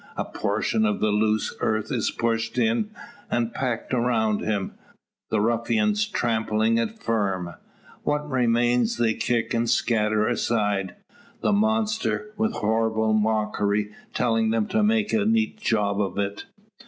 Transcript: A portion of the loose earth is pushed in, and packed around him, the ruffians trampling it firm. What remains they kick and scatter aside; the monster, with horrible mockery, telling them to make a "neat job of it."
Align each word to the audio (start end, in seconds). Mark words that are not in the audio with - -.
A 0.17 0.25
portion 0.25 0.83
of 0.83 0.99
the 0.99 1.11
loose 1.11 1.55
earth 1.59 1.91
is 1.91 2.09
pushed 2.09 2.57
in, 2.57 2.89
and 3.29 3.53
packed 3.53 3.93
around 3.93 4.39
him, 4.41 4.73
the 5.29 5.39
ruffians 5.39 6.07
trampling 6.07 6.79
it 6.79 6.97
firm. 6.97 7.53
What 8.01 8.27
remains 8.27 8.97
they 8.97 9.13
kick 9.13 9.53
and 9.53 9.69
scatter 9.69 10.27
aside; 10.27 10.95
the 11.41 11.53
monster, 11.53 12.31
with 12.35 12.53
horrible 12.53 13.13
mockery, 13.13 13.91
telling 14.15 14.49
them 14.49 14.65
to 14.69 14.81
make 14.81 15.13
a 15.13 15.23
"neat 15.23 15.59
job 15.61 16.01
of 16.01 16.17
it." 16.17 16.45